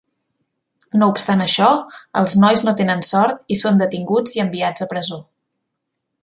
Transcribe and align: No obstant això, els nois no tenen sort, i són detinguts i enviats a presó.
No 1.01 1.09
obstant 1.13 1.43
això, 1.45 1.67
els 2.21 2.33
nois 2.45 2.65
no 2.69 2.73
tenen 2.79 3.05
sort, 3.09 3.45
i 3.57 3.59
són 3.61 3.79
detinguts 3.83 4.35
i 4.39 4.43
enviats 4.49 4.87
a 4.87 4.89
presó. 4.95 5.21